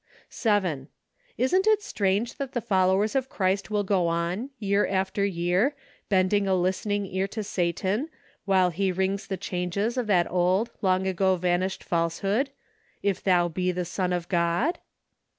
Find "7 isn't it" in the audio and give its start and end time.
0.31-1.83